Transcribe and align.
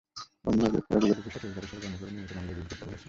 অন্য 0.45 0.61
অভিযোগের 0.67 1.25
বিষয়টি 1.25 1.45
এজাহার 1.47 1.65
হিসেবে 1.65 1.81
গণ্য 1.83 1.95
করে 1.99 2.11
নিয়মিত 2.11 2.31
মামলা 2.33 2.51
রুজু 2.51 2.67
করতে 2.69 2.83
বলেছেন। 2.83 2.99